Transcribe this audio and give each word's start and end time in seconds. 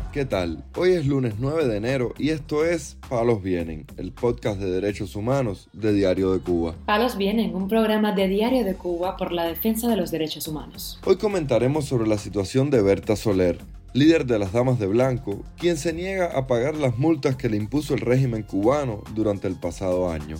Hola, 0.00 0.10
¿qué 0.12 0.24
tal? 0.24 0.64
Hoy 0.76 0.92
es 0.92 1.06
lunes 1.06 1.34
9 1.38 1.66
de 1.66 1.76
enero 1.76 2.14
y 2.16 2.30
esto 2.30 2.64
es 2.64 2.96
Palos 3.08 3.42
Vienen, 3.42 3.86
el 3.96 4.12
podcast 4.12 4.58
de 4.58 4.70
derechos 4.70 5.14
humanos 5.14 5.68
de 5.72 5.92
Diario 5.92 6.32
de 6.32 6.40
Cuba. 6.40 6.74
Palos 6.86 7.16
Vienen, 7.16 7.54
un 7.54 7.68
programa 7.68 8.12
de 8.12 8.28
Diario 8.28 8.64
de 8.64 8.74
Cuba 8.74 9.16
por 9.16 9.32
la 9.32 9.44
defensa 9.44 9.88
de 9.88 9.96
los 9.96 10.10
derechos 10.10 10.48
humanos. 10.48 10.98
Hoy 11.04 11.16
comentaremos 11.16 11.84
sobre 11.84 12.08
la 12.08 12.18
situación 12.18 12.70
de 12.70 12.82
Berta 12.82 13.14
Soler, 13.14 13.58
líder 13.92 14.26
de 14.26 14.38
las 14.38 14.52
Damas 14.52 14.78
de 14.78 14.86
Blanco, 14.86 15.42
quien 15.58 15.76
se 15.76 15.92
niega 15.92 16.26
a 16.36 16.46
pagar 16.46 16.76
las 16.76 16.96
multas 16.98 17.36
que 17.36 17.50
le 17.50 17.56
impuso 17.56 17.94
el 17.94 18.00
régimen 18.00 18.42
cubano 18.42 19.02
durante 19.14 19.48
el 19.48 19.56
pasado 19.56 20.10
año. 20.10 20.36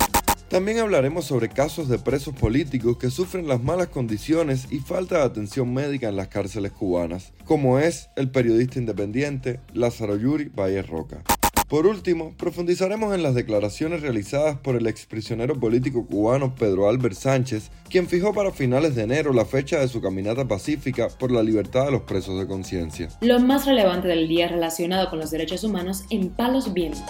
También 0.51 0.81
hablaremos 0.81 1.27
sobre 1.27 1.49
casos 1.49 1.89
de 1.89 2.01
presos 2.01 2.35
políticos 2.35 2.97
que 2.99 3.09
sufren 3.09 3.47
las 3.47 3.63
malas 3.63 3.87
condiciones 3.87 4.67
y 4.73 4.81
falta 4.81 5.19
de 5.19 5.23
atención 5.23 5.73
médica 5.73 6.09
en 6.09 6.17
las 6.17 6.27
cárceles 6.27 6.73
cubanas, 6.73 7.33
como 7.45 7.79
es 7.79 8.11
el 8.17 8.33
periodista 8.33 8.81
independiente 8.81 9.61
Lázaro 9.75 10.17
Yuri 10.17 10.47
Valle 10.49 10.83
Roca. 10.83 11.23
Por 11.69 11.87
último, 11.87 12.35
profundizaremos 12.37 13.15
en 13.15 13.23
las 13.23 13.37
declaraciones 13.37 14.03
realizadas 14.03 14.59
por 14.59 14.75
el 14.75 14.89
exprisionero 14.89 15.55
político 15.61 16.05
cubano 16.05 16.53
Pedro 16.57 16.89
Albert 16.89 17.15
Sánchez, 17.15 17.71
quien 17.89 18.09
fijó 18.09 18.35
para 18.35 18.51
finales 18.51 18.97
de 18.97 19.05
enero 19.05 19.33
la 19.33 19.45
fecha 19.45 19.79
de 19.79 19.87
su 19.87 20.01
caminata 20.01 20.49
pacífica 20.49 21.11
por 21.17 21.31
la 21.31 21.45
libertad 21.45 21.85
de 21.85 21.93
los 21.93 22.03
presos 22.03 22.41
de 22.41 22.49
conciencia. 22.49 23.09
Lo 23.21 23.39
más 23.39 23.67
relevante 23.67 24.09
del 24.09 24.27
día 24.27 24.49
relacionado 24.49 25.11
con 25.11 25.21
los 25.21 25.31
derechos 25.31 25.63
humanos 25.63 26.03
en 26.11 26.31
Palos 26.31 26.75
Vientos. 26.75 27.05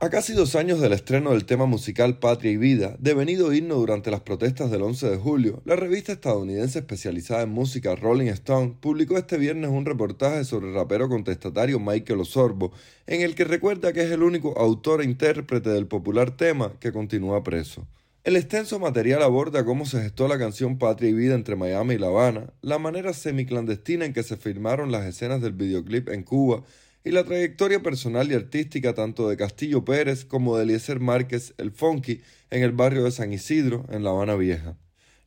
A 0.00 0.10
casi 0.10 0.32
dos 0.32 0.54
años 0.54 0.80
del 0.80 0.92
estreno 0.92 1.32
del 1.32 1.44
tema 1.44 1.66
musical 1.66 2.20
Patria 2.20 2.52
y 2.52 2.56
Vida, 2.56 2.94
devenido 3.00 3.52
himno 3.52 3.74
durante 3.74 4.12
las 4.12 4.20
protestas 4.20 4.70
del 4.70 4.82
11 4.82 5.10
de 5.10 5.16
julio, 5.16 5.60
la 5.64 5.74
revista 5.74 6.12
estadounidense 6.12 6.78
especializada 6.78 7.42
en 7.42 7.48
música 7.48 7.96
Rolling 7.96 8.28
Stone 8.28 8.76
publicó 8.78 9.18
este 9.18 9.38
viernes 9.38 9.70
un 9.70 9.84
reportaje 9.84 10.44
sobre 10.44 10.68
el 10.68 10.74
rapero 10.74 11.08
contestatario 11.08 11.80
Michael 11.80 12.20
Osorbo, 12.20 12.70
en 13.08 13.22
el 13.22 13.34
que 13.34 13.42
recuerda 13.42 13.92
que 13.92 14.02
es 14.02 14.12
el 14.12 14.22
único 14.22 14.56
autor 14.56 15.02
e 15.02 15.04
intérprete 15.04 15.70
del 15.70 15.88
popular 15.88 16.36
tema 16.36 16.74
que 16.78 16.92
continúa 16.92 17.42
preso. 17.42 17.84
El 18.22 18.36
extenso 18.36 18.78
material 18.78 19.24
aborda 19.24 19.64
cómo 19.64 19.84
se 19.84 20.00
gestó 20.00 20.28
la 20.28 20.38
canción 20.38 20.78
Patria 20.78 21.10
y 21.10 21.14
Vida 21.14 21.34
entre 21.34 21.56
Miami 21.56 21.94
y 21.94 21.98
La 21.98 22.06
Habana, 22.06 22.52
la 22.62 22.78
manera 22.78 23.12
semiclandestina 23.12 24.04
en 24.04 24.12
que 24.12 24.22
se 24.22 24.36
filmaron 24.36 24.92
las 24.92 25.06
escenas 25.06 25.40
del 25.40 25.54
videoclip 25.54 26.08
en 26.08 26.22
Cuba, 26.22 26.62
y 27.04 27.10
la 27.10 27.24
trayectoria 27.24 27.82
personal 27.82 28.30
y 28.30 28.34
artística 28.34 28.94
tanto 28.94 29.28
de 29.28 29.36
Castillo 29.36 29.84
Pérez 29.84 30.24
como 30.24 30.56
de 30.56 30.64
Eliezer 30.64 31.00
Márquez 31.00 31.54
el 31.58 31.70
Funky 31.70 32.20
en 32.50 32.62
el 32.62 32.72
barrio 32.72 33.04
de 33.04 33.10
San 33.10 33.32
Isidro, 33.32 33.86
en 33.90 34.04
La 34.04 34.10
Habana 34.10 34.34
Vieja. 34.34 34.76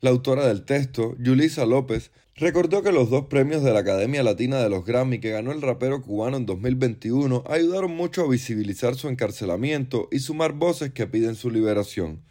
La 0.00 0.10
autora 0.10 0.46
del 0.46 0.64
texto, 0.64 1.16
Yulisa 1.18 1.64
López, 1.64 2.10
recordó 2.34 2.82
que 2.82 2.92
los 2.92 3.08
dos 3.08 3.26
premios 3.26 3.62
de 3.62 3.72
la 3.72 3.80
Academia 3.80 4.22
Latina 4.22 4.58
de 4.58 4.68
los 4.68 4.84
Grammy 4.84 5.20
que 5.20 5.30
ganó 5.30 5.52
el 5.52 5.62
rapero 5.62 6.02
cubano 6.02 6.36
en 6.36 6.46
2021 6.46 7.44
ayudaron 7.46 7.94
mucho 7.94 8.22
a 8.22 8.28
visibilizar 8.28 8.96
su 8.96 9.08
encarcelamiento 9.08 10.08
y 10.10 10.18
sumar 10.18 10.54
voces 10.54 10.92
que 10.92 11.06
piden 11.06 11.36
su 11.36 11.50
liberación. 11.50 12.22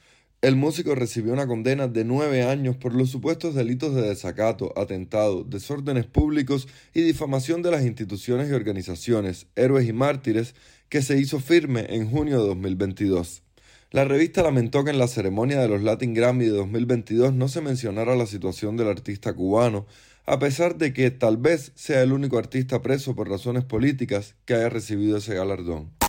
El 0.42 0.56
músico 0.56 0.96
recibió 0.96 1.34
una 1.34 1.46
condena 1.46 1.88
de 1.88 2.04
nueve 2.04 2.42
años 2.42 2.76
por 2.76 2.96
los 2.96 3.12
supuestos 3.12 3.54
delitos 3.54 3.94
de 3.94 4.02
desacato, 4.02 4.74
atentado, 4.76 5.44
desórdenes 5.44 6.08
públicos 6.08 6.68
y 6.96 7.02
difamación 7.02 7.62
de 7.62 7.70
las 7.70 7.86
instituciones 7.86 8.50
y 8.50 8.54
organizaciones, 8.54 9.46
héroes 9.56 9.88
y 9.88 9.94
mártires, 9.94 10.56
que 10.90 11.04
se 11.04 11.20
hizo 11.20 11.40
firme 11.40 11.86
en 11.90 12.10
junio 12.10 12.42
de 12.42 12.48
2022. 12.48 13.44
La 13.92 14.04
revista 14.04 14.42
lamentó 14.42 14.84
que 14.84 14.90
en 14.90 14.98
la 14.98 15.08
ceremonia 15.08 15.62
de 15.62 15.68
los 15.68 15.84
Latin 15.84 16.16
Grammy 16.16 16.46
de 16.46 16.58
2022 16.58 17.36
no 17.36 17.48
se 17.48 17.62
mencionara 17.62 18.16
la 18.16 18.26
situación 18.26 18.78
del 18.78 18.88
artista 18.88 19.34
cubano, 19.34 19.86
a 20.26 20.40
pesar 20.40 20.76
de 20.76 20.92
que 20.92 21.12
tal 21.12 21.38
vez 21.38 21.72
sea 21.76 22.02
el 22.02 22.14
único 22.14 22.40
artista 22.40 22.82
preso 22.82 23.16
por 23.16 23.30
razones 23.30 23.64
políticas 23.64 24.34
que 24.46 24.56
haya 24.56 24.70
recibido 24.70 25.18
ese 25.18 25.36
galardón. 25.36 26.01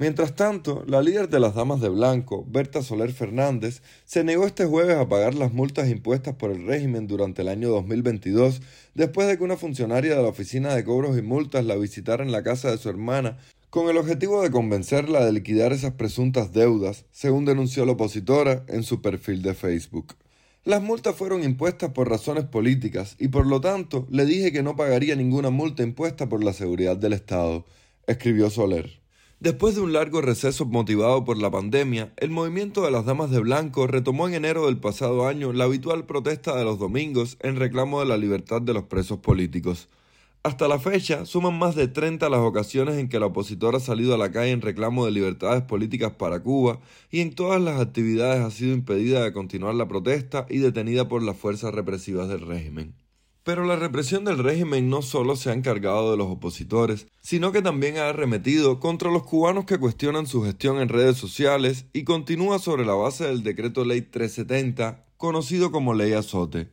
Mientras 0.00 0.34
tanto, 0.34 0.82
la 0.86 1.02
líder 1.02 1.28
de 1.28 1.40
las 1.40 1.54
Damas 1.54 1.82
de 1.82 1.90
Blanco, 1.90 2.46
Berta 2.48 2.82
Soler 2.82 3.12
Fernández, 3.12 3.82
se 4.06 4.24
negó 4.24 4.46
este 4.46 4.64
jueves 4.64 4.96
a 4.96 5.06
pagar 5.06 5.34
las 5.34 5.52
multas 5.52 5.90
impuestas 5.90 6.36
por 6.36 6.50
el 6.50 6.66
régimen 6.66 7.06
durante 7.06 7.42
el 7.42 7.48
año 7.48 7.68
2022, 7.68 8.62
después 8.94 9.28
de 9.28 9.36
que 9.36 9.44
una 9.44 9.58
funcionaria 9.58 10.16
de 10.16 10.22
la 10.22 10.28
Oficina 10.30 10.74
de 10.74 10.84
Cobros 10.84 11.18
y 11.18 11.20
Multas 11.20 11.66
la 11.66 11.76
visitara 11.76 12.24
en 12.24 12.32
la 12.32 12.42
casa 12.42 12.70
de 12.70 12.78
su 12.78 12.88
hermana 12.88 13.36
con 13.68 13.90
el 13.90 13.98
objetivo 13.98 14.40
de 14.40 14.50
convencerla 14.50 15.22
de 15.22 15.32
liquidar 15.32 15.74
esas 15.74 15.92
presuntas 15.92 16.54
deudas, 16.54 17.04
según 17.12 17.44
denunció 17.44 17.84
la 17.84 17.92
opositora 17.92 18.64
en 18.68 18.84
su 18.84 19.02
perfil 19.02 19.42
de 19.42 19.52
Facebook. 19.52 20.14
Las 20.64 20.80
multas 20.80 21.14
fueron 21.14 21.44
impuestas 21.44 21.90
por 21.90 22.08
razones 22.08 22.44
políticas 22.44 23.16
y 23.18 23.28
por 23.28 23.46
lo 23.46 23.60
tanto 23.60 24.06
le 24.08 24.24
dije 24.24 24.50
que 24.50 24.62
no 24.62 24.76
pagaría 24.76 25.14
ninguna 25.14 25.50
multa 25.50 25.82
impuesta 25.82 26.26
por 26.26 26.42
la 26.42 26.54
seguridad 26.54 26.96
del 26.96 27.12
Estado, 27.12 27.66
escribió 28.06 28.48
Soler. 28.48 28.99
Después 29.40 29.74
de 29.74 29.80
un 29.80 29.94
largo 29.94 30.20
receso 30.20 30.66
motivado 30.66 31.24
por 31.24 31.38
la 31.38 31.50
pandemia, 31.50 32.12
el 32.18 32.28
movimiento 32.28 32.82
de 32.82 32.90
las 32.90 33.06
Damas 33.06 33.30
de 33.30 33.40
Blanco 33.40 33.86
retomó 33.86 34.28
en 34.28 34.34
enero 34.34 34.66
del 34.66 34.76
pasado 34.76 35.26
año 35.26 35.54
la 35.54 35.64
habitual 35.64 36.04
protesta 36.04 36.54
de 36.54 36.64
los 36.64 36.78
domingos 36.78 37.38
en 37.40 37.56
reclamo 37.56 38.00
de 38.00 38.06
la 38.06 38.18
libertad 38.18 38.60
de 38.60 38.74
los 38.74 38.84
presos 38.84 39.20
políticos. 39.20 39.88
Hasta 40.42 40.68
la 40.68 40.78
fecha, 40.78 41.24
suman 41.24 41.58
más 41.58 41.74
de 41.74 41.88
30 41.88 42.28
las 42.28 42.40
ocasiones 42.40 42.98
en 42.98 43.08
que 43.08 43.18
la 43.18 43.26
opositora 43.26 43.78
ha 43.78 43.80
salido 43.80 44.14
a 44.14 44.18
la 44.18 44.30
calle 44.30 44.50
en 44.50 44.60
reclamo 44.60 45.06
de 45.06 45.12
libertades 45.12 45.62
políticas 45.62 46.12
para 46.12 46.42
Cuba 46.42 46.78
y 47.10 47.20
en 47.20 47.34
todas 47.34 47.62
las 47.62 47.80
actividades 47.80 48.44
ha 48.44 48.50
sido 48.50 48.74
impedida 48.74 49.24
de 49.24 49.32
continuar 49.32 49.74
la 49.74 49.88
protesta 49.88 50.44
y 50.50 50.58
detenida 50.58 51.08
por 51.08 51.22
las 51.22 51.38
fuerzas 51.38 51.74
represivas 51.74 52.28
del 52.28 52.42
régimen. 52.42 52.99
Pero 53.42 53.64
la 53.64 53.76
represión 53.76 54.24
del 54.24 54.38
régimen 54.38 54.90
no 54.90 55.00
solo 55.00 55.34
se 55.34 55.50
ha 55.50 55.54
encargado 55.54 56.10
de 56.10 56.18
los 56.18 56.28
opositores, 56.28 57.06
sino 57.22 57.52
que 57.52 57.62
también 57.62 57.96
ha 57.96 58.10
arremetido 58.10 58.80
contra 58.80 59.10
los 59.10 59.22
cubanos 59.22 59.64
que 59.64 59.78
cuestionan 59.78 60.26
su 60.26 60.42
gestión 60.42 60.78
en 60.78 60.90
redes 60.90 61.16
sociales 61.16 61.86
y 61.94 62.04
continúa 62.04 62.58
sobre 62.58 62.84
la 62.84 62.94
base 62.94 63.24
del 63.24 63.42
decreto 63.42 63.84
ley 63.84 64.02
370, 64.02 65.06
conocido 65.16 65.72
como 65.72 65.94
ley 65.94 66.12
azote. 66.12 66.68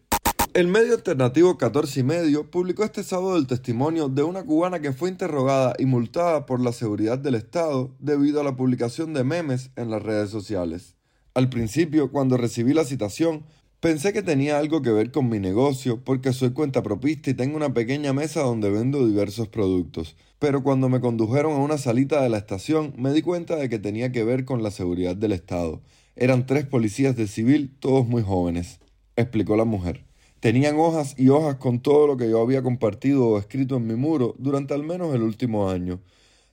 El 0.54 0.68
medio 0.68 0.96
alternativo 0.96 1.58
14 1.58 2.00
y 2.00 2.04
medio 2.04 2.50
publicó 2.50 2.84
este 2.84 3.04
sábado 3.04 3.38
el 3.38 3.46
testimonio 3.46 4.10
de 4.10 4.24
una 4.24 4.44
cubana 4.44 4.80
que 4.80 4.92
fue 4.92 5.10
interrogada 5.10 5.76
y 5.78 5.86
multada 5.86 6.48
por 6.48 6.60
la 6.60 6.72
seguridad 6.72 7.20
del 7.20 7.36
Estado 7.36 7.96
debido 8.00 8.42
a 8.42 8.44
la 8.44 8.56
publicación 8.56 9.14
de 9.14 9.24
memes 9.24 9.70
en 9.76 9.92
las 9.92 10.02
redes 10.02 10.32
sociales. 10.32 10.96
Al 11.36 11.50
principio, 11.50 12.12
cuando 12.12 12.38
recibí 12.38 12.74
la 12.74 12.86
citación, 12.86 13.46
Pensé 13.88 14.12
que 14.12 14.22
tenía 14.22 14.60
algo 14.60 14.82
que 14.82 14.92
ver 14.92 15.12
con 15.12 15.30
mi 15.30 15.40
negocio 15.40 16.04
porque 16.04 16.34
soy 16.34 16.50
cuenta 16.50 16.84
propista 16.84 17.30
y 17.30 17.36
tengo 17.36 17.56
una 17.56 17.74
pequeña 17.74 18.12
mesa 18.12 18.42
donde 18.42 18.70
vendo 18.70 19.08
diversos 19.08 19.48
productos. 19.48 20.18
Pero 20.40 20.62
cuando 20.62 20.90
me 20.90 21.00
condujeron 21.00 21.54
a 21.54 21.60
una 21.64 21.78
salita 21.78 22.22
de 22.22 22.28
la 22.28 22.38
estación 22.38 22.94
me 22.98 23.14
di 23.14 23.22
cuenta 23.22 23.56
de 23.56 23.70
que 23.70 23.80
tenía 23.80 24.12
que 24.12 24.26
ver 24.26 24.44
con 24.44 24.62
la 24.62 24.72
seguridad 24.72 25.16
del 25.16 25.32
Estado. 25.32 25.80
Eran 26.18 26.46
tres 26.46 26.66
policías 26.66 27.16
de 27.16 27.28
civil, 27.28 27.78
todos 27.80 28.06
muy 28.06 28.24
jóvenes, 28.24 28.82
explicó 29.16 29.56
la 29.56 29.64
mujer. 29.64 30.04
Tenían 30.42 30.78
hojas 30.78 31.16
y 31.18 31.30
hojas 31.30 31.56
con 31.56 31.80
todo 31.80 32.08
lo 32.08 32.18
que 32.18 32.30
yo 32.30 32.42
había 32.42 32.62
compartido 32.64 33.26
o 33.26 33.40
escrito 33.40 33.78
en 33.78 33.88
mi 33.88 33.96
muro 33.96 34.36
durante 34.38 34.74
al 34.74 34.84
menos 34.84 35.16
el 35.16 35.22
último 35.22 35.70
año. 35.70 36.02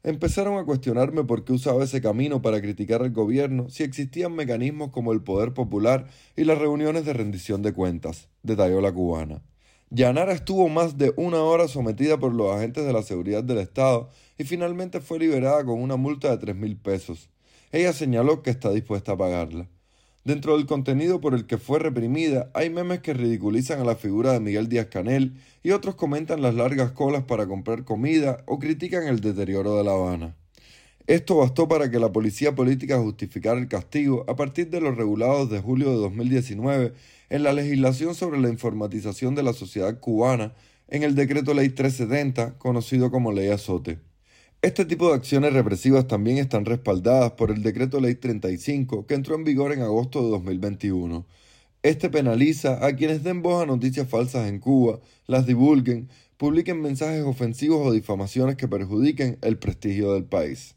Empezaron 0.06 0.58
a 0.58 0.64
cuestionarme 0.64 1.24
por 1.24 1.46
qué 1.46 1.54
usaba 1.54 1.82
ese 1.82 2.02
camino 2.02 2.42
para 2.42 2.60
criticar 2.60 3.00
al 3.00 3.10
gobierno 3.10 3.70
si 3.70 3.84
existían 3.84 4.34
mecanismos 4.34 4.90
como 4.90 5.14
el 5.14 5.22
poder 5.22 5.54
popular 5.54 6.08
y 6.36 6.44
las 6.44 6.58
reuniones 6.58 7.06
de 7.06 7.14
rendición 7.14 7.62
de 7.62 7.72
cuentas, 7.72 8.28
detalló 8.42 8.82
la 8.82 8.92
cubana. 8.92 9.40
Yanara 9.88 10.34
estuvo 10.34 10.68
más 10.68 10.98
de 10.98 11.14
una 11.16 11.38
hora 11.38 11.68
sometida 11.68 12.18
por 12.18 12.34
los 12.34 12.54
agentes 12.54 12.84
de 12.84 12.92
la 12.92 13.02
seguridad 13.02 13.42
del 13.42 13.56
Estado 13.56 14.10
y 14.36 14.44
finalmente 14.44 15.00
fue 15.00 15.18
liberada 15.18 15.64
con 15.64 15.80
una 15.80 15.96
multa 15.96 16.30
de 16.30 16.36
tres 16.36 16.54
mil 16.54 16.76
pesos. 16.76 17.30
Ella 17.72 17.94
señaló 17.94 18.42
que 18.42 18.50
está 18.50 18.72
dispuesta 18.72 19.12
a 19.12 19.16
pagarla. 19.16 19.70
Dentro 20.24 20.56
del 20.56 20.64
contenido 20.64 21.20
por 21.20 21.34
el 21.34 21.44
que 21.44 21.58
fue 21.58 21.78
reprimida, 21.78 22.50
hay 22.54 22.70
memes 22.70 23.00
que 23.00 23.12
ridiculizan 23.12 23.78
a 23.80 23.84
la 23.84 23.94
figura 23.94 24.32
de 24.32 24.40
Miguel 24.40 24.70
Díaz 24.70 24.86
Canel 24.86 25.34
y 25.62 25.72
otros 25.72 25.96
comentan 25.96 26.40
las 26.40 26.54
largas 26.54 26.92
colas 26.92 27.24
para 27.24 27.46
comprar 27.46 27.84
comida 27.84 28.42
o 28.46 28.58
critican 28.58 29.06
el 29.06 29.20
deterioro 29.20 29.76
de 29.76 29.84
La 29.84 29.92
Habana. 29.92 30.34
Esto 31.06 31.36
bastó 31.36 31.68
para 31.68 31.90
que 31.90 31.98
la 31.98 32.10
policía 32.10 32.54
política 32.54 32.98
justificara 32.98 33.60
el 33.60 33.68
castigo 33.68 34.24
a 34.26 34.34
partir 34.34 34.70
de 34.70 34.80
los 34.80 34.96
regulados 34.96 35.50
de 35.50 35.60
julio 35.60 35.90
de 35.90 35.96
2019 35.96 36.94
en 37.28 37.42
la 37.42 37.52
legislación 37.52 38.14
sobre 38.14 38.40
la 38.40 38.48
informatización 38.48 39.34
de 39.34 39.42
la 39.42 39.52
sociedad 39.52 40.00
cubana 40.00 40.54
en 40.88 41.02
el 41.02 41.14
decreto 41.14 41.52
ley 41.52 41.68
370, 41.68 42.56
conocido 42.56 43.10
como 43.10 43.30
ley 43.30 43.48
azote. 43.48 43.98
Este 44.64 44.86
tipo 44.86 45.08
de 45.08 45.16
acciones 45.16 45.52
represivas 45.52 46.08
también 46.08 46.38
están 46.38 46.64
respaldadas 46.64 47.32
por 47.32 47.50
el 47.50 47.62
Decreto 47.62 48.00
Ley 48.00 48.14
35 48.14 49.06
que 49.06 49.12
entró 49.12 49.34
en 49.34 49.44
vigor 49.44 49.74
en 49.74 49.82
agosto 49.82 50.22
de 50.22 50.30
2021. 50.30 51.26
Este 51.82 52.08
penaliza 52.08 52.82
a 52.82 52.96
quienes 52.96 53.22
den 53.22 53.42
voz 53.42 53.62
a 53.62 53.66
noticias 53.66 54.08
falsas 54.08 54.48
en 54.48 54.60
Cuba, 54.60 55.00
las 55.26 55.44
divulguen, 55.44 56.08
publiquen 56.38 56.80
mensajes 56.80 57.24
ofensivos 57.24 57.86
o 57.86 57.92
difamaciones 57.92 58.56
que 58.56 58.66
perjudiquen 58.66 59.36
el 59.42 59.58
prestigio 59.58 60.14
del 60.14 60.24
país. 60.24 60.76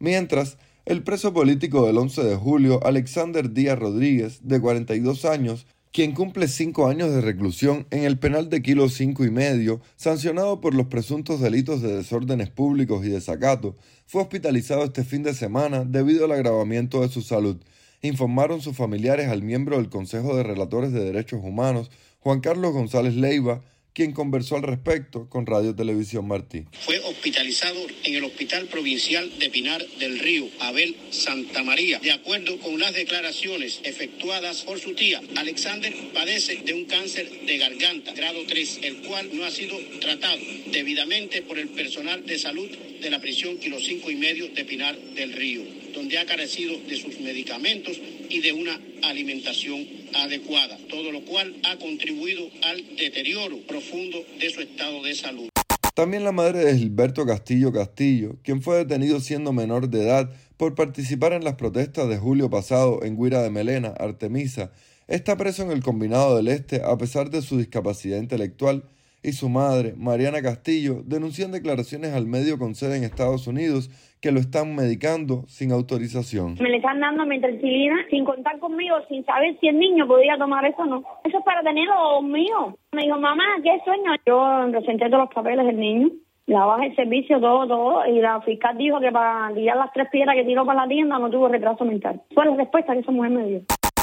Mientras, 0.00 0.58
el 0.84 1.04
preso 1.04 1.32
político 1.32 1.86
del 1.86 1.98
11 1.98 2.24
de 2.24 2.34
julio, 2.34 2.84
Alexander 2.84 3.52
Díaz 3.52 3.78
Rodríguez, 3.78 4.40
de 4.42 4.60
42 4.60 5.24
años, 5.24 5.68
quien 5.92 6.12
cumple 6.12 6.46
cinco 6.46 6.86
años 6.86 7.10
de 7.10 7.20
reclusión 7.20 7.86
en 7.90 8.04
el 8.04 8.16
penal 8.18 8.48
de 8.48 8.62
Kilo 8.62 8.88
cinco 8.88 9.24
y 9.24 9.30
medio, 9.30 9.80
sancionado 9.96 10.60
por 10.60 10.74
los 10.74 10.86
presuntos 10.86 11.40
delitos 11.40 11.82
de 11.82 11.96
desórdenes 11.96 12.48
públicos 12.48 13.04
y 13.04 13.08
desacato, 13.08 13.76
fue 14.06 14.22
hospitalizado 14.22 14.84
este 14.84 15.02
fin 15.02 15.24
de 15.24 15.34
semana 15.34 15.84
debido 15.84 16.26
al 16.26 16.32
agravamiento 16.32 17.00
de 17.00 17.08
su 17.08 17.22
salud, 17.22 17.56
informaron 18.02 18.60
sus 18.60 18.76
familiares 18.76 19.28
al 19.28 19.42
miembro 19.42 19.78
del 19.78 19.88
Consejo 19.88 20.36
de 20.36 20.44
Relatores 20.44 20.92
de 20.92 21.04
Derechos 21.04 21.40
Humanos, 21.42 21.90
Juan 22.20 22.40
Carlos 22.40 22.72
González 22.72 23.16
Leiva, 23.16 23.62
quien 24.00 24.12
conversó 24.12 24.56
al 24.56 24.62
respecto 24.62 25.28
con 25.28 25.44
Radio 25.44 25.74
Televisión 25.74 26.26
Martí. 26.26 26.64
Fue 26.72 26.98
hospitalizado 27.00 27.86
en 28.04 28.14
el 28.14 28.24
Hospital 28.24 28.64
Provincial 28.68 29.30
de 29.38 29.50
Pinar 29.50 29.86
del 29.98 30.18
Río, 30.20 30.48
Abel 30.60 30.96
Santa 31.10 31.62
María. 31.62 31.98
De 31.98 32.10
acuerdo 32.10 32.58
con 32.60 32.80
las 32.80 32.94
declaraciones 32.94 33.78
efectuadas 33.84 34.62
por 34.62 34.80
su 34.80 34.94
tía, 34.94 35.20
Alexander 35.36 35.94
padece 36.14 36.62
de 36.64 36.72
un 36.72 36.86
cáncer 36.86 37.28
de 37.44 37.58
garganta, 37.58 38.14
grado 38.14 38.38
3, 38.48 38.80
el 38.84 39.02
cual 39.02 39.28
no 39.34 39.44
ha 39.44 39.50
sido 39.50 39.76
tratado 40.00 40.40
debidamente 40.72 41.42
por 41.42 41.58
el 41.58 41.68
personal 41.68 42.24
de 42.24 42.38
salud 42.38 42.70
de 43.02 43.10
la 43.10 43.20
prisión 43.20 43.58
Kilo 43.58 43.78
5 43.78 44.10
y 44.10 44.16
medio 44.16 44.48
de 44.48 44.64
Pinar 44.64 44.98
del 45.14 45.34
Río, 45.34 45.62
donde 45.92 46.16
ha 46.16 46.24
carecido 46.24 46.74
de 46.88 46.96
sus 46.96 47.20
medicamentos 47.20 48.00
y 48.30 48.40
de 48.40 48.54
una 48.54 48.80
alimentación 49.02 49.86
adecuada, 50.14 50.78
todo 50.88 51.12
lo 51.12 51.24
cual 51.24 51.56
ha 51.64 51.76
contribuido 51.78 52.42
al 52.64 52.96
deterioro 52.96 53.58
profundo 53.66 54.18
de 54.38 54.50
su 54.50 54.60
estado 54.60 55.02
de 55.02 55.14
salud. 55.14 55.48
También 55.94 56.24
la 56.24 56.32
madre 56.32 56.64
de 56.64 56.78
Gilberto 56.78 57.26
Castillo 57.26 57.72
Castillo, 57.72 58.36
quien 58.42 58.62
fue 58.62 58.78
detenido 58.78 59.20
siendo 59.20 59.52
menor 59.52 59.88
de 59.88 60.02
edad 60.02 60.30
por 60.56 60.74
participar 60.74 61.32
en 61.32 61.44
las 61.44 61.56
protestas 61.56 62.08
de 62.08 62.16
julio 62.16 62.48
pasado 62.48 63.02
en 63.02 63.16
Guira 63.16 63.42
de 63.42 63.50
Melena, 63.50 63.88
Artemisa, 63.88 64.72
está 65.08 65.36
preso 65.36 65.62
en 65.62 65.72
el 65.72 65.82
Combinado 65.82 66.36
del 66.36 66.48
Este 66.48 66.82
a 66.82 66.96
pesar 66.96 67.30
de 67.30 67.42
su 67.42 67.58
discapacidad 67.58 68.18
intelectual 68.18 68.84
y 69.22 69.32
su 69.32 69.48
madre, 69.48 69.94
Mariana 69.96 70.42
Castillo, 70.42 71.02
denunció 71.04 71.48
declaraciones 71.48 72.14
al 72.14 72.26
medio 72.26 72.58
con 72.58 72.74
sede 72.74 72.96
en 72.96 73.04
Estados 73.04 73.46
Unidos 73.46 73.90
que 74.20 74.32
lo 74.32 74.40
están 74.40 74.74
medicando 74.74 75.44
sin 75.46 75.72
autorización. 75.72 76.56
Me 76.60 76.68
le 76.68 76.76
están 76.76 77.00
dando 77.00 77.24
metricilina 77.26 77.96
sin 78.10 78.24
contar 78.24 78.58
conmigo, 78.58 78.96
sin 79.08 79.24
saber 79.24 79.58
si 79.60 79.68
el 79.68 79.78
niño 79.78 80.06
podía 80.06 80.36
tomar 80.36 80.64
eso 80.64 80.82
o 80.82 80.86
no. 80.86 81.04
Eso 81.24 81.38
es 81.38 81.44
para 81.44 81.62
tenerlo 81.62 82.22
mío. 82.22 82.76
Me 82.92 83.04
dijo, 83.04 83.18
mamá, 83.18 83.44
¿qué 83.62 83.80
sueño? 83.84 84.12
Yo 84.26 84.70
presenté 84.70 85.06
todos 85.06 85.24
los 85.24 85.34
papeles 85.34 85.66
del 85.66 85.78
niño, 85.78 86.10
la 86.46 86.64
baja 86.64 86.86
el 86.86 86.96
servicio, 86.96 87.40
todo, 87.40 87.66
todo, 87.66 88.06
y 88.06 88.20
la 88.20 88.40
fiscal 88.42 88.76
dijo 88.76 89.00
que 89.00 89.12
para 89.12 89.54
tirar 89.54 89.76
las 89.76 89.92
tres 89.92 90.08
piedras 90.10 90.34
que 90.36 90.44
tiró 90.44 90.66
para 90.66 90.82
la 90.82 90.88
tienda 90.88 91.18
no 91.18 91.30
tuvo 91.30 91.48
retraso 91.48 91.84
mental. 91.84 92.20
Fue 92.34 92.44
la 92.44 92.56
respuesta 92.56 92.92
que 92.92 93.00
esa 93.00 93.12
mujer 93.12 93.30
me 93.30 93.46
dio. 93.46 93.60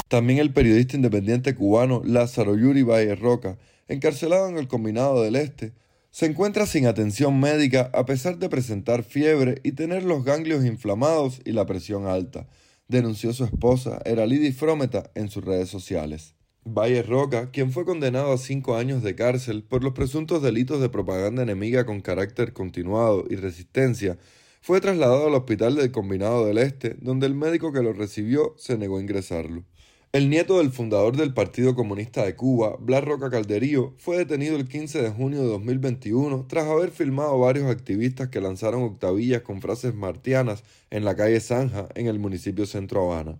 También 0.08 0.38
el 0.38 0.54
periodista 0.54 0.96
independiente 0.96 1.54
cubano 1.54 2.02
Lázaro 2.02 2.56
Yuri 2.56 2.82
Valle 2.82 3.14
Roca 3.14 3.58
encarcelado 3.88 4.48
en 4.48 4.56
el 4.56 4.66
Combinado 4.66 5.22
del 5.22 5.36
Este, 5.36 5.72
se 6.10 6.24
encuentra 6.24 6.66
sin 6.66 6.86
atención 6.86 7.38
médica 7.38 7.90
a 7.92 8.06
pesar 8.06 8.38
de 8.38 8.48
presentar 8.48 9.02
fiebre 9.02 9.60
y 9.62 9.72
tener 9.72 10.04
los 10.04 10.24
ganglios 10.24 10.64
inflamados 10.64 11.40
y 11.44 11.52
la 11.52 11.66
presión 11.66 12.06
alta, 12.06 12.46
denunció 12.88 13.34
su 13.34 13.44
esposa, 13.44 14.00
Eralidi 14.06 14.52
Frometa, 14.52 15.10
en 15.14 15.28
sus 15.28 15.44
redes 15.44 15.68
sociales. 15.68 16.34
Valle 16.64 17.02
Roca, 17.02 17.50
quien 17.50 17.70
fue 17.70 17.84
condenado 17.84 18.32
a 18.32 18.38
cinco 18.38 18.76
años 18.76 19.02
de 19.02 19.14
cárcel 19.14 19.62
por 19.62 19.84
los 19.84 19.92
presuntos 19.92 20.42
delitos 20.42 20.80
de 20.80 20.88
propaganda 20.88 21.42
enemiga 21.42 21.84
con 21.84 22.00
carácter 22.00 22.54
continuado 22.54 23.24
y 23.28 23.36
resistencia, 23.36 24.18
fue 24.60 24.80
trasladado 24.80 25.28
al 25.28 25.34
hospital 25.34 25.76
del 25.76 25.92
Combinado 25.92 26.46
del 26.46 26.58
Este, 26.58 26.96
donde 27.00 27.26
el 27.26 27.34
médico 27.34 27.72
que 27.72 27.82
lo 27.82 27.92
recibió 27.92 28.54
se 28.56 28.76
negó 28.76 28.98
a 28.98 29.02
ingresarlo. 29.02 29.64
El 30.10 30.30
nieto 30.30 30.56
del 30.56 30.70
fundador 30.70 31.18
del 31.18 31.34
Partido 31.34 31.74
Comunista 31.74 32.24
de 32.24 32.34
Cuba, 32.34 32.76
Blas 32.80 33.04
Roca 33.04 33.28
Calderío, 33.28 33.92
fue 33.98 34.16
detenido 34.16 34.56
el 34.56 34.66
15 34.66 35.02
de 35.02 35.10
junio 35.10 35.42
de 35.42 35.48
2021 35.48 36.46
tras 36.48 36.66
haber 36.66 36.90
filmado 36.92 37.38
varios 37.38 37.70
activistas 37.70 38.30
que 38.30 38.40
lanzaron 38.40 38.84
octavillas 38.84 39.42
con 39.42 39.60
frases 39.60 39.94
martianas 39.94 40.64
en 40.88 41.04
la 41.04 41.14
calle 41.14 41.40
Zanja, 41.40 41.88
en 41.94 42.06
el 42.06 42.18
municipio 42.18 42.64
Centro 42.64 43.12
Habana. 43.12 43.36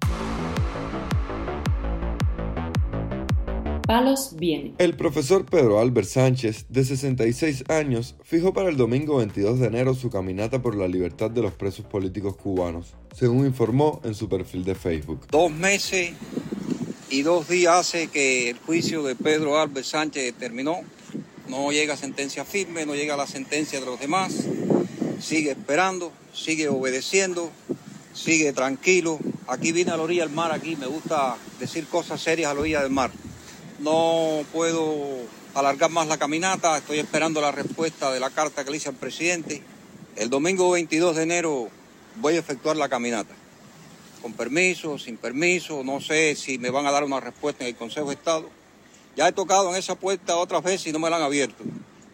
Palos 3.88 4.36
viene. 4.36 4.74
El 4.76 4.94
profesor 4.96 5.46
Pedro 5.46 5.80
Albert 5.80 6.08
Sánchez, 6.08 6.66
de 6.68 6.84
66 6.84 7.64
años, 7.70 8.16
fijó 8.22 8.52
para 8.52 8.68
el 8.68 8.76
domingo 8.76 9.16
22 9.16 9.60
de 9.60 9.66
enero 9.68 9.94
su 9.94 10.10
caminata 10.10 10.60
por 10.60 10.76
la 10.76 10.86
libertad 10.86 11.30
de 11.30 11.40
los 11.40 11.54
presos 11.54 11.86
políticos 11.86 12.36
cubanos, 12.36 12.92
según 13.16 13.46
informó 13.46 14.02
en 14.04 14.14
su 14.14 14.28
perfil 14.28 14.62
de 14.64 14.74
Facebook. 14.74 15.26
Dos 15.30 15.50
meses 15.50 16.12
y 17.10 17.22
dos 17.22 17.48
días 17.48 17.74
hace 17.74 18.08
que 18.08 18.50
el 18.50 18.58
juicio 18.58 19.02
de 19.02 19.14
Pedro 19.14 19.58
Álvarez 19.58 19.88
Sánchez 19.88 20.34
terminó. 20.38 20.80
No 21.48 21.72
llega 21.72 21.96
sentencia 21.96 22.44
firme, 22.44 22.84
no 22.84 22.94
llega 22.94 23.16
la 23.16 23.26
sentencia 23.26 23.80
de 23.80 23.86
los 23.86 23.98
demás. 23.98 24.34
Sigue 25.20 25.52
esperando, 25.52 26.12
sigue 26.34 26.68
obedeciendo, 26.68 27.50
sigue 28.12 28.52
tranquilo. 28.52 29.18
Aquí 29.46 29.72
vine 29.72 29.92
a 29.92 29.96
la 29.96 30.02
orilla 30.02 30.26
del 30.26 30.34
mar, 30.34 30.52
aquí 30.52 30.76
me 30.76 30.86
gusta 30.86 31.36
decir 31.58 31.86
cosas 31.86 32.20
serias 32.20 32.50
a 32.50 32.54
la 32.54 32.60
orilla 32.60 32.82
del 32.82 32.92
mar. 32.92 33.10
No 33.78 34.44
puedo 34.52 35.06
alargar 35.54 35.90
más 35.90 36.08
la 36.08 36.18
caminata, 36.18 36.76
estoy 36.76 36.98
esperando 36.98 37.40
la 37.40 37.52
respuesta 37.52 38.12
de 38.12 38.20
la 38.20 38.30
carta 38.30 38.64
que 38.64 38.70
le 38.70 38.76
hice 38.76 38.90
al 38.90 38.96
presidente. 38.96 39.62
El 40.16 40.28
domingo 40.28 40.70
22 40.70 41.16
de 41.16 41.22
enero 41.22 41.68
voy 42.16 42.36
a 42.36 42.40
efectuar 42.40 42.76
la 42.76 42.90
caminata 42.90 43.37
con 44.18 44.32
permiso, 44.32 44.98
sin 44.98 45.16
permiso, 45.16 45.82
no 45.84 46.00
sé 46.00 46.34
si 46.34 46.58
me 46.58 46.70
van 46.70 46.86
a 46.86 46.90
dar 46.90 47.04
una 47.04 47.20
respuesta 47.20 47.64
en 47.64 47.70
el 47.70 47.76
Consejo 47.76 48.08
de 48.08 48.14
Estado. 48.14 48.48
Ya 49.16 49.28
he 49.28 49.32
tocado 49.32 49.70
en 49.70 49.76
esa 49.76 49.94
puerta 49.94 50.36
otras 50.36 50.62
veces 50.62 50.86
y 50.88 50.92
no 50.92 50.98
me 50.98 51.10
la 51.10 51.16
han 51.16 51.22
abierto. 51.22 51.64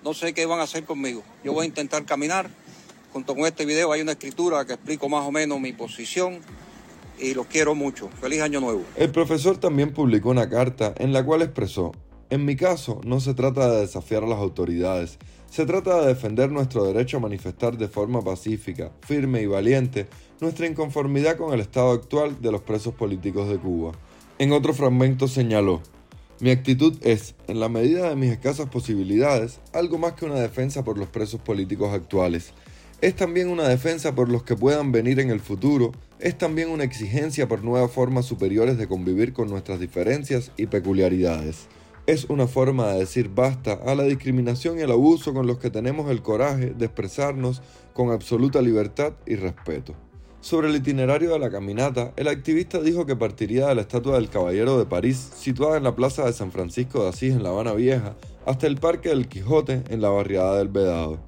No 0.03 0.15
sé 0.15 0.33
qué 0.35 0.47
van 0.47 0.61
a 0.61 0.65
hacer 0.65 0.85
conmigo. 0.85 1.23
Yo 1.43 1.53
voy 1.53 1.65
a 1.65 1.69
intentar 1.69 2.05
caminar. 2.05 2.51
Junto 3.13 3.35
con 3.35 3.47
este 3.47 3.65
video 3.65 3.93
hay 3.93 4.01
una 4.01 4.13
escritura 4.13 4.65
que 4.65 4.75
explico 4.75 5.09
más 5.09 5.25
o 5.27 5.31
menos 5.31 5.61
mi 5.61 5.73
posición 5.73 6.41
y 7.19 7.35
los 7.35 7.47
quiero 7.47 7.75
mucho. 7.75 8.09
Feliz 8.21 8.41
año 8.41 8.61
nuevo. 8.61 8.83
El 8.97 9.11
profesor 9.11 9.59
también 9.59 9.93
publicó 9.93 10.31
una 10.31 10.49
carta 10.49 10.95
en 10.99 11.13
la 11.13 11.25
cual 11.25 11.43
expresó, 11.43 11.93
en 12.31 12.45
mi 12.45 12.57
caso 12.57 13.01
no 13.05 13.21
se 13.21 13.35
trata 13.35 13.71
de 13.71 13.81
desafiar 13.83 14.25
a 14.25 14.27
las 14.27 14.39
autoridades, 14.39 15.19
se 15.55 15.67
trata 15.67 16.01
de 16.01 16.09
defender 16.09 16.51
nuestro 16.51 16.83
derecho 16.83 17.19
a 17.19 17.21
manifestar 17.21 17.79
de 17.79 17.87
forma 17.87 18.21
pacífica, 18.21 18.91
firme 19.03 19.41
y 19.41 19.47
valiente 19.47 20.09
nuestra 20.41 20.67
inconformidad 20.67 21.37
con 21.37 21.55
el 21.55 21.61
estado 21.61 21.93
actual 21.93 22.43
de 22.43 22.51
los 22.51 22.63
presos 22.63 22.93
políticos 22.93 23.49
de 23.49 23.59
Cuba. 23.59 23.93
En 24.41 24.51
otro 24.51 24.75
fragmento 24.75 25.29
señaló, 25.29 25.81
mi 26.41 26.51
actitud 26.51 26.99
es, 27.03 27.37
en 27.47 27.61
la 27.61 27.69
medida 27.69 28.09
de 28.09 28.17
mis 28.17 28.33
escasas 28.33 28.69
posibilidades, 28.69 29.61
algo 29.73 29.97
más 29.97 30.15
que 30.15 30.25
una 30.25 30.41
defensa 30.41 30.83
por 30.83 30.99
los 30.99 31.07
presos 31.07 31.41
políticos 31.41 31.95
actuales. 31.95 32.53
Es 33.01 33.15
también 33.15 33.49
una 33.49 33.69
defensa 33.69 34.13
por 34.13 34.31
los 34.31 34.43
que 34.43 34.57
puedan 34.57 34.91
venir 34.91 35.21
en 35.21 35.31
el 35.31 35.39
futuro, 35.39 35.93
es 36.19 36.37
también 36.37 36.69
una 36.69 36.83
exigencia 36.83 37.47
por 37.47 37.63
nuevas 37.63 37.93
formas 37.93 38.27
superiores 38.27 38.77
de 38.77 38.89
convivir 38.89 39.33
con 39.33 39.51
nuestras 39.51 39.79
diferencias 39.79 40.51
y 40.57 40.67
peculiaridades. 40.67 41.69
Es 42.07 42.27
una 42.29 42.47
forma 42.47 42.89
de 42.89 42.99
decir 42.99 43.31
basta 43.35 43.73
a 43.73 43.95
la 43.95 44.03
discriminación 44.03 44.79
y 44.79 44.83
al 44.83 44.91
abuso 44.91 45.33
con 45.33 45.47
los 45.47 45.59
que 45.59 45.71
tenemos 45.71 46.11
el 46.11 46.21
coraje 46.21 46.75
de 46.77 46.85
expresarnos 46.85 47.63
con 47.95 48.11
absoluta 48.11 48.61
libertad 48.61 49.15
y 49.25 49.37
respeto. 49.37 49.95
Sobre 50.43 50.69
el 50.69 50.77
itinerario 50.77 51.33
de 51.33 51.39
la 51.39 51.51
caminata, 51.51 52.13
el 52.17 52.29
activista 52.29 52.81
dijo 52.81 53.07
que 53.07 53.17
partiría 53.17 53.69
de 53.69 53.77
la 53.77 53.81
estatua 53.81 54.17
del 54.17 54.29
Caballero 54.29 54.79
de 54.79 54.85
París, 54.85 55.17
situada 55.35 55.79
en 55.79 55.85
la 55.85 55.97
plaza 55.97 56.27
de 56.27 56.35
San 56.35 56.53
Francisco 56.53 57.03
de 57.03 57.09
Asís 57.09 57.33
en 57.33 57.43
La 57.43 57.49
Habana 57.49 57.73
Vieja, 57.73 58.15
hasta 58.45 58.67
el 58.67 58.77
Parque 58.77 59.09
del 59.09 59.27
Quijote 59.27 59.83
en 59.89 60.03
la 60.03 60.11
barriada 60.11 60.59
del 60.59 60.69
Vedado. 60.69 61.21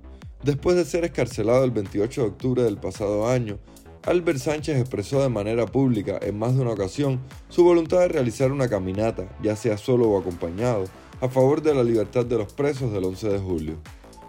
Después 0.43 0.77
de 0.77 0.85
ser 0.85 1.07
escarcelado 1.07 1.65
el 1.65 1.71
28 1.71 2.21
de 2.21 2.29
octubre 2.29 2.63
del 2.63 2.77
pasado 2.77 3.27
año, 3.27 3.59
Albert 4.07 4.39
Sánchez 4.39 4.79
expresó 4.79 5.21
de 5.21 5.29
manera 5.29 5.67
pública 5.67 6.17
en 6.23 6.39
más 6.39 6.55
de 6.55 6.63
una 6.63 6.71
ocasión 6.71 7.19
su 7.49 7.65
voluntad 7.65 7.99
de 7.99 8.09
realizar 8.09 8.53
una 8.53 8.69
caminata, 8.69 9.29
ya 9.43 9.57
sea 9.57 9.77
solo 9.77 10.09
o 10.09 10.21
acompañado, 10.21 10.85
a 11.21 11.29
favor 11.29 11.61
de 11.61 11.75
la 11.75 11.83
libertad 11.83 12.25
de 12.25 12.39
los 12.39 12.53
presos 12.53 12.93
del 12.93 13.03
11 13.03 13.29
de 13.31 13.39
julio. 13.41 13.77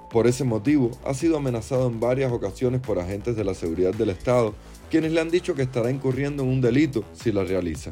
Por 0.10 0.26
ese 0.26 0.44
motivo, 0.44 0.90
ha 1.06 1.14
sido 1.14 1.38
amenazado 1.38 1.88
en 1.88 2.00
varias 2.00 2.32
ocasiones 2.32 2.82
por 2.82 2.98
agentes 2.98 3.36
de 3.36 3.44
la 3.44 3.54
seguridad 3.54 3.94
del 3.94 4.10
Estado 4.10 4.56
quienes 4.90 5.12
le 5.12 5.22
han 5.22 5.30
dicho 5.30 5.54
que 5.54 5.64
estará 5.64 5.92
incurriendo 5.92 6.42
en 6.42 6.50
un 6.50 6.62
delito 6.62 7.04
si 7.14 7.32
la 7.32 7.44
realiza. 7.44 7.92